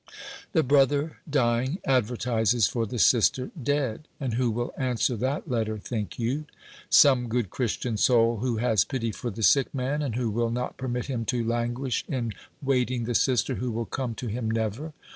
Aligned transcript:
The 0.53 0.63
brother, 0.63 1.17
dying, 1.29 1.77
advertises 1.85 2.65
for 2.65 2.87
the 2.87 2.97
sister, 2.97 3.51
dead; 3.61 4.07
and 4.19 4.33
who 4.33 4.49
will 4.49 4.73
answer 4.75 5.15
that 5.17 5.47
letter, 5.47 5.77
think 5.77 6.17
you? 6.17 6.45
Some 6.89 7.29
good 7.29 7.51
Christian 7.51 7.97
soul 7.97 8.37
who 8.37 8.57
has 8.57 8.83
pity 8.83 9.11
for 9.11 9.29
the 9.29 9.43
sick 9.43 9.71
man, 9.75 10.01
and 10.01 10.15
who 10.15 10.31
will 10.31 10.49
not 10.49 10.75
permit 10.75 11.05
him 11.05 11.23
to 11.25 11.45
languish 11.47 12.03
in 12.07 12.33
waiting 12.63 13.03
the 13.03 13.13
sister 13.13 13.53
who 13.53 13.69
will 13.71 13.85
come 13.85 14.15
to 14.15 14.25
him 14.25 14.49
never. 14.49 14.91